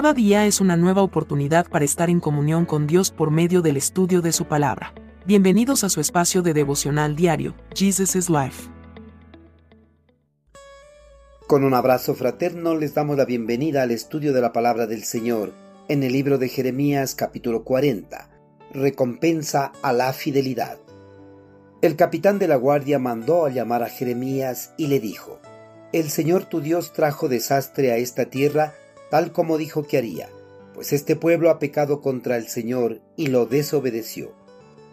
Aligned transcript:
Cada 0.00 0.14
día 0.14 0.46
es 0.46 0.62
una 0.62 0.78
nueva 0.78 1.02
oportunidad 1.02 1.68
para 1.68 1.84
estar 1.84 2.08
en 2.08 2.20
comunión 2.20 2.64
con 2.64 2.86
Dios 2.86 3.10
por 3.10 3.30
medio 3.30 3.60
del 3.60 3.76
estudio 3.76 4.22
de 4.22 4.32
su 4.32 4.46
palabra. 4.46 4.94
Bienvenidos 5.26 5.84
a 5.84 5.90
su 5.90 6.00
espacio 6.00 6.40
de 6.40 6.54
devocional 6.54 7.14
diario, 7.16 7.54
Jesus 7.74 8.16
is 8.16 8.30
Life. 8.30 8.70
Con 11.46 11.64
un 11.64 11.74
abrazo 11.74 12.14
fraterno 12.14 12.76
les 12.76 12.94
damos 12.94 13.18
la 13.18 13.26
bienvenida 13.26 13.82
al 13.82 13.90
estudio 13.90 14.32
de 14.32 14.40
la 14.40 14.54
palabra 14.54 14.86
del 14.86 15.04
Señor 15.04 15.52
en 15.88 16.02
el 16.02 16.14
libro 16.14 16.38
de 16.38 16.48
Jeremías 16.48 17.14
capítulo 17.14 17.62
40. 17.62 18.30
Recompensa 18.72 19.70
a 19.82 19.92
la 19.92 20.14
fidelidad. 20.14 20.78
El 21.82 21.96
capitán 21.96 22.38
de 22.38 22.48
la 22.48 22.56
guardia 22.56 22.98
mandó 22.98 23.44
a 23.44 23.50
llamar 23.50 23.82
a 23.82 23.90
Jeremías 23.90 24.72
y 24.78 24.86
le 24.86 24.98
dijo, 24.98 25.40
El 25.92 26.08
Señor 26.08 26.46
tu 26.46 26.62
Dios 26.62 26.94
trajo 26.94 27.28
desastre 27.28 27.92
a 27.92 27.98
esta 27.98 28.24
tierra 28.24 28.72
tal 29.10 29.32
como 29.32 29.58
dijo 29.58 29.82
que 29.82 29.98
haría, 29.98 30.28
pues 30.74 30.92
este 30.92 31.16
pueblo 31.16 31.50
ha 31.50 31.58
pecado 31.58 32.00
contra 32.00 32.36
el 32.36 32.48
Señor 32.48 33.00
y 33.16 33.26
lo 33.26 33.46
desobedeció. 33.46 34.32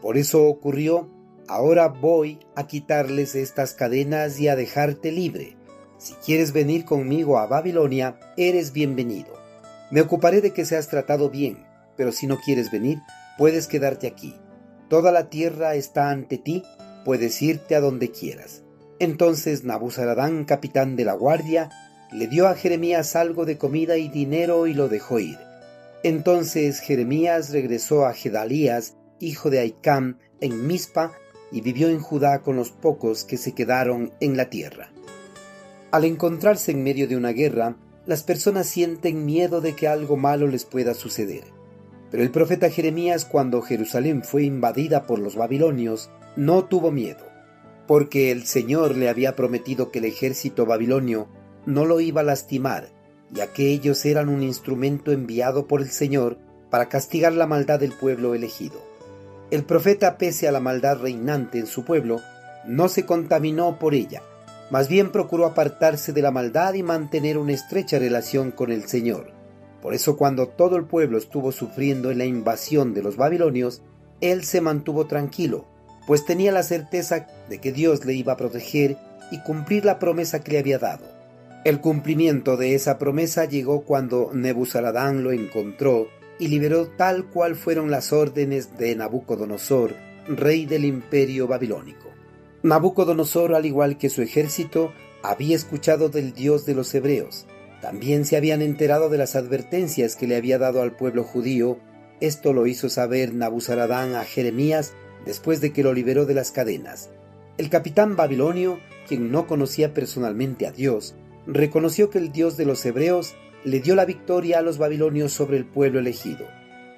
Por 0.02 0.18
eso 0.18 0.44
ocurrió, 0.44 1.10
ahora 1.48 1.88
voy 1.88 2.40
a 2.56 2.68
quitarles 2.68 3.36
estas 3.36 3.74
cadenas 3.74 4.40
y 4.40 4.48
a 4.48 4.56
dejarte 4.56 5.12
libre. 5.12 5.56
Si 5.98 6.14
quieres 6.16 6.52
venir 6.52 6.86
conmigo 6.86 7.40
a 7.40 7.48
Babilonia, 7.48 8.20
eres 8.38 8.74
bienvenido. 8.74 9.34
Me 9.90 10.02
ocuparé 10.02 10.42
de 10.42 10.52
que 10.52 10.66
seas 10.66 10.90
tratado 10.90 11.30
bien, 11.30 11.66
pero 11.96 12.12
si 12.12 12.28
no 12.28 12.38
quieres 12.38 12.72
venir, 12.72 13.00
puedes 13.38 13.68
quedarte 13.68 14.08
aquí. 14.08 14.36
Toda 14.90 15.12
la 15.12 15.30
tierra 15.30 15.76
está 15.76 16.10
ante 16.10 16.38
ti, 16.38 16.64
puedes 17.06 17.42
irte 17.42 17.76
a 17.76 17.82
donde 17.82 18.12
quieras. 18.12 18.64
Entonces 19.00 19.64
Nabuzaradán, 19.64 20.46
capitán 20.46 20.96
de 20.96 21.06
la 21.06 21.14
guardia, 21.14 21.70
le 22.12 22.28
dio 22.28 22.48
a 22.48 22.56
Jeremías 22.56 23.16
algo 23.16 23.46
de 23.46 23.58
comida 23.58 23.98
y 23.98 24.08
dinero 24.08 24.68
y 24.68 24.74
lo 24.74 24.88
dejó 24.88 25.20
ir. 25.20 25.38
Entonces 26.04 26.80
Jeremías 26.80 27.52
regresó 27.52 28.06
a 28.06 28.14
Gedalías, 28.14 28.96
hijo 29.20 29.50
de 29.50 29.60
Aicam, 29.60 30.18
en 30.40 30.68
Mizpa, 30.68 31.12
y 31.52 31.62
vivió 31.62 31.90
en 31.90 32.00
Judá 32.00 32.42
con 32.42 32.56
los 32.56 32.72
pocos 32.72 33.24
que 33.24 33.38
se 33.38 33.54
quedaron 33.54 34.14
en 34.20 34.38
la 34.38 34.50
tierra. 34.50 34.92
Al 35.92 36.06
encontrarse 36.06 36.72
en 36.72 36.84
medio 36.84 37.08
de 37.08 37.16
una 37.16 37.32
guerra, 37.32 37.76
las 38.06 38.24
personas 38.24 38.68
sienten 38.68 39.26
miedo 39.26 39.62
de 39.62 39.76
que 39.76 39.88
algo 39.88 40.18
malo 40.18 40.48
les 40.48 40.66
pueda 40.66 40.94
suceder. 40.94 41.44
Pero 42.12 42.24
el 42.24 42.32
profeta 42.32 42.70
Jeremías, 42.70 43.26
cuando 43.26 43.62
Jerusalén 43.62 44.24
fue 44.24 44.44
invadida 44.44 45.06
por 45.08 45.20
los 45.20 45.36
babilonios, 45.36 46.10
no 46.36 46.66
tuvo 46.66 46.92
miedo, 46.92 47.26
porque 47.86 48.32
el 48.32 48.46
Señor 48.46 48.96
le 48.96 49.10
había 49.10 49.36
prometido 49.36 49.92
que 49.92 50.00
el 50.00 50.06
ejército 50.06 50.66
babilonio 50.66 51.28
no 51.68 51.86
lo 51.86 52.00
iba 52.00 52.22
a 52.22 52.24
lastimar, 52.24 52.88
ya 53.30 53.54
que 53.54 53.68
ellos 53.72 54.04
eran 54.06 54.30
un 54.30 54.42
instrumento 54.42 55.12
enviado 55.12 55.68
por 55.68 55.82
el 55.82 55.90
Señor 55.90 56.40
para 56.72 56.90
castigar 56.90 57.34
la 57.34 57.46
maldad 57.46 57.80
del 57.80 57.92
pueblo 57.92 58.34
elegido. 58.34 58.82
El 59.52 59.66
profeta, 59.66 60.18
pese 60.18 60.48
a 60.48 60.52
la 60.52 60.62
maldad 60.62 60.98
reinante 61.00 61.60
en 61.60 61.68
su 61.68 61.84
pueblo, 61.84 62.22
no 62.66 62.88
se 62.88 63.06
contaminó 63.06 63.80
por 63.80 63.94
ella, 63.94 64.24
más 64.70 64.88
bien 64.88 65.12
procuró 65.12 65.46
apartarse 65.46 66.14
de 66.14 66.22
la 66.22 66.32
maldad 66.32 66.74
y 66.74 66.84
mantener 66.84 67.38
una 67.38 67.54
estrecha 67.54 68.00
relación 68.00 68.52
con 68.52 68.72
el 68.72 68.88
Señor. 68.88 69.32
Por 69.82 69.94
eso 69.94 70.16
cuando 70.16 70.48
todo 70.48 70.78
el 70.78 70.86
pueblo 70.86 71.18
estuvo 71.18 71.52
sufriendo 71.52 72.12
en 72.12 72.18
la 72.18 72.26
invasión 72.26 72.94
de 72.94 73.04
los 73.04 73.18
babilonios, 73.18 73.82
él 74.22 74.46
se 74.46 74.62
mantuvo 74.62 75.06
tranquilo, 75.06 75.66
pues 76.08 76.26
tenía 76.26 76.54
la 76.54 76.64
certeza 76.64 77.28
de 77.50 77.60
que 77.60 77.74
Dios 77.74 78.06
le 78.06 78.14
iba 78.14 78.34
a 78.34 78.38
proteger 78.38 78.98
y 79.32 79.42
cumplir 79.42 79.84
la 79.84 80.00
promesa 80.00 80.40
que 80.40 80.54
le 80.54 80.60
había 80.60 80.80
dado. 80.80 81.17
El 81.68 81.82
cumplimiento 81.82 82.56
de 82.56 82.76
esa 82.76 82.98
promesa 82.98 83.44
llegó 83.44 83.82
cuando 83.82 84.32
Nebuzaradán 84.34 85.22
lo 85.22 85.34
encontró 85.34 86.08
y 86.40 86.48
liberó 86.48 86.88
tal 86.88 87.26
cual 87.26 87.58
fueron 87.58 87.92
las 87.92 88.14
órdenes 88.14 88.78
de 88.78 88.96
Nabucodonosor, 88.96 89.94
rey 90.30 90.66
del 90.66 90.86
imperio 90.86 91.46
babilónico. 91.46 92.08
Nabucodonosor, 92.64 93.54
al 93.54 93.66
igual 93.66 93.98
que 93.98 94.08
su 94.08 94.22
ejército, 94.22 94.94
había 95.22 95.58
escuchado 95.58 96.08
del 96.08 96.32
Dios 96.32 96.66
de 96.66 96.74
los 96.74 96.96
hebreos. 96.96 97.48
También 97.82 98.24
se 98.24 98.38
habían 98.38 98.62
enterado 98.62 99.10
de 99.10 99.18
las 99.18 99.36
advertencias 99.36 100.16
que 100.16 100.26
le 100.26 100.38
había 100.38 100.58
dado 100.58 100.82
al 100.82 100.96
pueblo 100.96 101.26
judío. 101.26 101.80
Esto 102.22 102.54
lo 102.54 102.66
hizo 102.66 102.88
saber 102.88 103.34
Nabuzaradán 103.34 104.16
a 104.16 104.24
Jeremías 104.24 104.94
después 105.26 105.60
de 105.60 105.74
que 105.74 105.84
lo 105.84 105.92
liberó 105.92 106.26
de 106.26 106.34
las 106.34 106.52
cadenas. 106.52 107.10
El 107.58 107.70
capitán 107.70 108.16
babilonio, 108.16 108.80
quien 109.06 109.34
no 109.34 109.48
conocía 109.48 109.94
personalmente 109.94 110.66
a 110.66 110.72
Dios, 110.72 111.14
reconoció 111.48 112.10
que 112.10 112.18
el 112.18 112.32
Dios 112.32 112.58
de 112.58 112.66
los 112.66 112.86
hebreos 112.86 113.36
le 113.64 113.80
dio 113.80 113.96
la 113.96 114.06
victoria 114.06 114.60
a 114.60 114.62
los 114.62 114.78
babilonios 114.78 115.32
sobre 115.32 115.58
el 115.58 115.66
pueblo 115.66 116.00
elegido. 116.00 116.46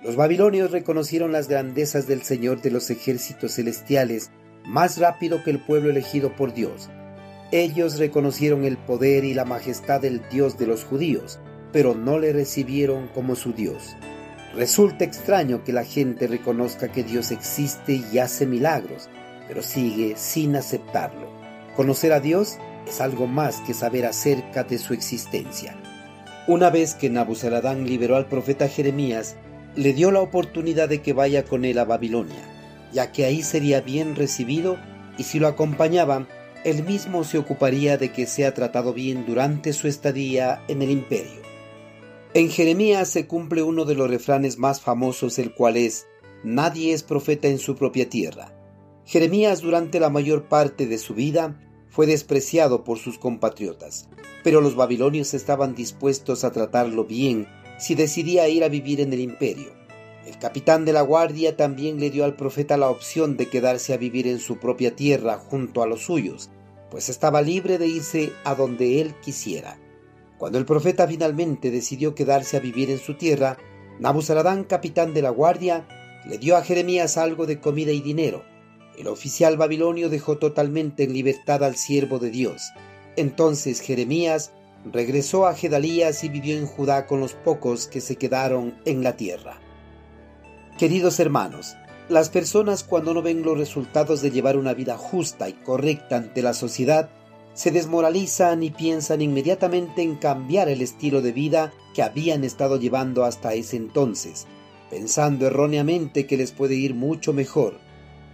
Los 0.04 0.16
babilonios 0.16 0.72
reconocieron 0.72 1.32
las 1.32 1.48
grandezas 1.48 2.08
del 2.08 2.24
Señor 2.24 2.62
de 2.62 2.72
los 2.72 2.90
ejércitos 2.90 3.56
celestiales 3.56 4.32
más 4.66 4.98
rápido 4.98 5.44
que 5.44 5.52
el 5.52 5.59
pueblo 5.59 5.90
elegido 5.90 6.36
por 6.36 6.54
Dios. 6.54 6.90
Ellos 7.52 7.98
reconocieron 7.98 8.66
el 8.66 8.78
poder 8.78 9.24
y 9.24 9.34
la 9.34 9.46
majestad 9.46 10.02
del 10.02 10.22
Dios 10.30 10.58
de 10.58 10.68
los 10.68 10.84
judíos, 10.84 11.40
pero 11.72 11.96
no 11.96 12.20
le 12.20 12.34
recibieron 12.34 13.08
como 13.08 13.36
su 13.36 13.54
Dios. 13.54 13.96
Resulta 14.56 15.04
extraño 15.04 15.64
que 15.64 15.74
la 15.74 15.84
gente 15.84 16.28
reconozca 16.28 16.92
que 16.92 17.04
Dios 17.04 17.32
existe 17.32 18.02
y 18.12 18.18
hace 18.18 18.46
milagros, 18.46 19.09
pero 19.48 19.62
sigue 19.62 20.16
sin 20.18 20.56
aceptarlo. 20.56 21.30
Conocer 21.76 22.14
a 22.14 22.20
Dios 22.20 22.58
es 22.88 23.01
algo 23.01 23.28
más 23.28 23.62
que 23.62 23.73
saber 23.73 24.06
acerca 24.06 24.63
de 24.63 24.78
su 24.78 24.94
existencia. 24.94 25.75
Una 26.47 26.69
vez 26.69 26.95
que 26.95 27.09
Nabuzaradán 27.09 27.85
liberó 27.85 28.16
al 28.16 28.28
profeta 28.28 28.67
Jeremías, 28.67 29.35
le 29.75 29.94
dio 29.94 30.12
la 30.12 30.22
oportunidad 30.22 30.90
de 30.90 31.01
que 31.01 31.13
vaya 31.13 31.45
con 31.45 31.66
él 31.66 31.78
a 31.78 31.85
Babilonia, 31.85 32.44
ya 32.91 33.12
que 33.12 33.25
ahí 33.25 33.44
sería 33.44 33.81
bien 33.81 34.16
recibido 34.16 34.78
y 35.17 35.23
si 35.23 35.40
lo 35.40 35.47
acompañaba, 35.47 36.28
él 36.63 36.84
mismo 36.84 37.23
se 37.23 37.38
ocuparía 37.38 37.97
de 37.97 38.12
que 38.12 38.25
sea 38.25 38.53
tratado 38.53 38.94
bien 38.94 39.25
durante 39.25 39.73
su 39.73 39.88
estadía 39.88 40.61
en 40.67 40.81
el 40.81 40.90
imperio. 40.90 41.41
En 42.34 42.50
Jeremías 42.50 43.09
se 43.09 43.28
cumple 43.28 43.63
uno 43.63 43.85
de 43.85 43.96
los 43.96 44.09
refranes 44.09 44.57
más 44.57 44.81
famosos, 44.81 45.40
el 45.40 45.53
cual 45.53 45.78
es, 45.78 46.07
Nadie 46.44 46.94
es 46.94 47.03
profeta 47.03 47.50
en 47.50 47.59
su 47.59 47.75
propia 47.75 48.09
tierra. 48.09 48.53
Jeremías 49.06 49.61
durante 49.61 50.00
la 50.00 50.09
mayor 50.09 50.47
parte 50.47 50.88
de 50.88 50.97
su 50.97 51.13
vida 51.13 51.59
fue 51.90 52.06
despreciado 52.06 52.84
por 52.84 52.98
sus 52.98 53.18
compatriotas, 53.18 54.08
pero 54.44 54.62
los 54.62 54.76
babilonios 54.76 55.34
estaban 55.34 55.76
dispuestos 55.76 56.44
a 56.44 56.52
tratarlo 56.52 57.06
bien 57.06 57.48
si 57.80 57.96
decidía 57.96 58.48
ir 58.48 58.64
a 58.64 58.70
vivir 58.70 59.02
en 59.02 59.14
el 59.14 59.20
imperio. 59.20 59.72
El 60.26 60.38
capitán 60.38 60.86
de 60.86 60.94
la 60.94 61.02
guardia 61.02 61.58
también 61.58 62.00
le 62.00 62.12
dio 62.12 62.24
al 62.24 62.36
profeta 62.36 62.78
la 62.78 62.90
opción 62.90 63.36
de 63.36 63.48
quedarse 63.48 63.94
a 63.94 63.98
vivir 63.98 64.28
en 64.28 64.40
su 64.40 64.58
propia 64.58 64.96
tierra 64.96 65.38
junto 65.38 65.82
a 65.82 65.88
los 65.88 66.06
suyos, 66.06 66.50
pues 66.92 67.10
estaba 67.10 67.42
libre 67.42 67.78
de 67.78 67.88
irse 67.88 68.32
a 68.44 68.54
donde 68.54 69.02
él 69.02 69.16
quisiera. 69.22 69.80
Cuando 70.38 70.58
el 70.58 70.66
profeta 70.66 71.08
finalmente 71.08 71.72
decidió 71.72 72.16
quedarse 72.16 72.58
a 72.58 72.60
vivir 72.60 72.92
en 72.92 73.00
su 73.00 73.16
tierra, 73.16 73.58
Nabuzaradán, 74.00 74.64
capitán 74.64 75.14
de 75.14 75.22
la 75.22 75.30
guardia, 75.30 75.88
le 76.26 76.38
dio 76.38 76.56
a 76.56 76.64
Jeremías 76.64 77.18
algo 77.18 77.46
de 77.46 77.60
comida 77.60 77.92
y 77.92 78.02
dinero, 78.02 78.44
el 79.00 79.08
oficial 79.08 79.56
babilonio 79.56 80.10
dejó 80.10 80.38
totalmente 80.38 81.04
en 81.04 81.14
libertad 81.14 81.64
al 81.64 81.78
siervo 81.78 82.20
de 82.20 82.32
Dios. 82.32 82.74
Entonces 83.16 83.80
Jeremías 83.80 84.52
regresó 84.92 85.48
a 85.48 85.56
Gedalías 85.56 86.24
y 86.26 86.30
vivió 86.30 86.58
en 86.58 86.68
Judá 86.68 87.08
con 87.08 87.22
los 87.22 87.34
pocos 87.34 87.88
que 87.88 88.02
se 88.02 88.18
quedaron 88.18 88.76
en 88.86 89.02
la 89.02 89.16
tierra. 89.16 89.62
Queridos 90.78 91.20
hermanos, 91.22 91.78
las 92.09 92.30
personas 92.30 92.84
cuando 92.84 93.14
no 93.14 93.22
ven 93.22 93.42
los 93.42 93.58
resultados 93.58 94.22
de 94.22 94.32
llevar 94.32 94.58
una 94.58 94.74
vida 94.74 94.98
justa 94.98 95.48
y 95.48 95.54
correcta 95.54 96.18
ante 96.18 96.42
la 96.42 96.54
sociedad, 96.54 97.09
se 97.54 97.72
desmoralizan 97.72 98.64
y 98.64 98.70
piensan 98.70 99.22
inmediatamente 99.22 100.02
en 100.02 100.16
cambiar 100.16 100.68
el 100.68 100.82
estilo 100.82 101.22
de 101.22 101.32
vida 101.32 101.72
que 101.94 102.03
habían 102.03 102.44
estado 102.44 102.78
llevando 102.78 103.23
hasta 103.23 103.53
ese 103.53 103.78
entonces, 103.78 104.46
pensando 104.90 105.47
erróneamente 105.47 106.26
que 106.26 106.38
les 106.38 106.52
puede 106.52 106.76
ir 106.76 106.96
mucho 106.96 107.32
mejor 107.32 107.89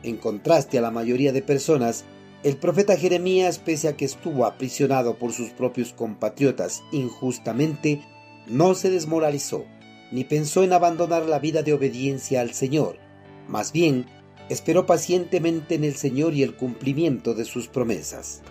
en 0.05 0.17
contraste 0.17 0.77
a 0.77 0.81
la 0.81 0.91
mayoría 0.91 1.31
de 1.31 1.41
personas, 1.41 2.05
el 2.43 2.57
profeta 2.57 2.95
Jeremías, 2.95 3.57
pese 3.57 3.87
a 3.87 3.97
que 3.97 4.05
estuvo 4.05 4.45
aprisionado 4.45 5.17
por 5.17 5.33
sus 5.33 5.49
propios 5.49 5.93
compatriotas 5.93 6.83
injustamente, 6.91 8.01
no 8.47 8.75
se 8.75 8.91
desmoralizó, 8.91 9.65
ni 10.11 10.23
pensó 10.23 10.63
en 10.63 10.73
abandonar 10.73 11.25
la 11.25 11.39
vida 11.39 11.63
de 11.63 11.73
obediencia 11.73 12.41
al 12.41 12.53
Señor. 12.53 12.97
Más 13.47 13.71
bien, 13.71 14.05
esperó 14.49 14.85
pacientemente 14.85 15.75
en 15.75 15.83
el 15.83 15.95
Señor 15.95 16.35
y 16.35 16.43
el 16.43 16.55
cumplimiento 16.55 17.33
de 17.33 17.45
sus 17.45 17.67
promesas. 17.67 18.43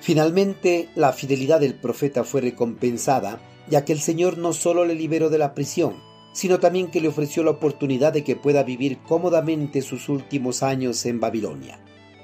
Finalmente, 0.00 0.88
la 0.94 1.12
fidelidad 1.12 1.60
del 1.60 1.74
profeta 1.74 2.24
fue 2.24 2.42
recompensada, 2.42 3.40
ya 3.68 3.84
que 3.84 3.92
el 3.92 4.00
Señor 4.00 4.38
no 4.38 4.52
solo 4.52 4.84
le 4.84 4.94
liberó 4.94 5.30
de 5.30 5.38
la 5.38 5.54
prisión, 5.54 6.09
sino 6.32 6.60
también 6.60 6.90
que 6.90 7.00
le 7.00 7.08
ofreció 7.08 7.42
la 7.42 7.50
oportunidad 7.50 8.12
de 8.12 8.24
que 8.24 8.36
pueda 8.36 8.62
vivir 8.62 8.98
cómodamente 8.98 9.82
sus 9.82 10.08
últimos 10.08 10.62
años 10.62 11.04
en 11.06 11.20
Babilonia. 11.20 11.80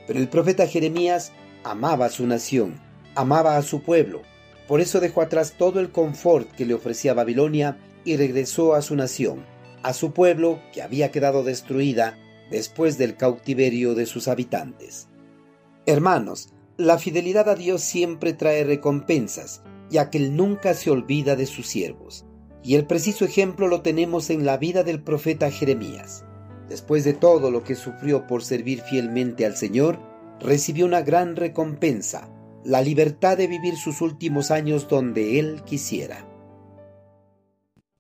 Pero 0.07 0.19
el 0.19 0.29
profeta 0.29 0.67
Jeremías 0.67 1.33
amaba 1.65 2.07
a 2.07 2.11
su 2.11 2.27
nación, 2.27 2.81
amaba 3.15 3.57
a 3.57 3.63
su 3.63 3.83
pueblo, 3.83 4.23
por 4.69 4.81
eso 4.81 5.01
dejó 5.01 5.23
atrás 5.23 5.55
todo 5.57 5.81
el 5.81 5.91
confort 5.91 6.51
que 6.53 6.67
le 6.67 6.75
ofrecía 6.75 7.15
Babilonia 7.15 7.79
y 8.05 8.17
regresó 8.17 8.75
a 8.75 8.83
su 8.83 8.97
nación, 8.97 9.45
a 9.83 9.93
su 9.93 10.13
pueblo 10.13 10.61
que 10.73 10.83
había 10.83 11.11
quedado 11.11 11.43
destruida 11.45 12.19
después 12.51 12.99
del 12.99 13.17
cautiverio 13.17 13.95
de 13.95 14.07
sus 14.07 14.29
habitantes. 14.29 15.09
Hermanos, 15.87 16.51
la 16.77 16.99
fidelidad 16.99 17.49
a 17.49 17.55
Dios 17.55 17.83
siempre 17.83 18.33
trae 18.33 18.65
recompensas, 18.65 19.63
ya 19.89 20.11
que 20.11 20.19
Él 20.19 20.37
nunca 20.37 20.75
se 20.75 20.91
olvida 20.91 21.37
de 21.37 21.47
sus 21.47 21.67
siervos. 21.67 22.26
Y 22.67 22.75
el 22.75 22.85
preciso 22.85 23.25
ejemplo 23.25 23.69
lo 23.69 23.81
tenemos 23.83 24.29
en 24.29 24.45
la 24.45 24.57
vida 24.57 24.83
del 24.83 25.01
profeta 25.01 25.53
Jeremías. 25.53 26.25
Después 26.69 27.05
de 27.05 27.13
todo 27.13 27.53
lo 27.53 27.63
que 27.63 27.77
sufrió 27.77 28.27
por 28.27 28.43
servir 28.43 28.81
fielmente 28.81 29.47
al 29.47 29.57
Señor, 29.57 30.01
recibió 30.41 30.85
una 30.85 31.03
gran 31.03 31.37
recompensa, 31.37 32.29
la 32.65 32.83
libertad 32.83 33.37
de 33.37 33.47
vivir 33.47 33.77
sus 33.77 34.01
últimos 34.01 34.51
años 34.51 34.89
donde 34.89 35.39
Él 35.39 35.63
quisiera. 35.65 36.27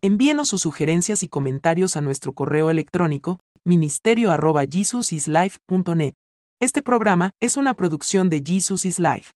Envíenos 0.02 0.48
sus 0.48 0.62
sugerencias 0.62 1.22
y 1.22 1.28
comentarios 1.28 1.96
a 1.96 2.00
nuestro 2.00 2.32
correo 2.32 2.69
electrónico 2.69 3.38
ministerio.jesusislife.net. 3.62 6.14
Este 6.58 6.82
programa 6.82 7.30
es 7.38 7.56
una 7.56 7.74
producción 7.74 8.28
de 8.30 8.42
Jesus 8.44 8.84
is 8.84 8.98
Life. 8.98 9.34